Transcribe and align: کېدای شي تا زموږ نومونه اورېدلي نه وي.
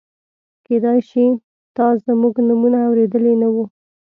کېدای 0.65 0.99
شي 1.09 1.25
تا 1.75 1.85
زموږ 2.05 2.33
نومونه 2.47 2.79
اورېدلي 2.87 3.33
نه 3.41 3.47
وي. 3.53 3.65